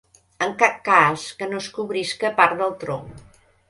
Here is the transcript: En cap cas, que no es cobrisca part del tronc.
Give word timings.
En 0.45 0.55
cap 0.63 0.79
cas, 0.87 1.27
que 1.43 1.51
no 1.53 1.61
es 1.65 1.69
cobrisca 1.79 2.35
part 2.43 2.61
del 2.65 2.79
tronc. 2.87 3.27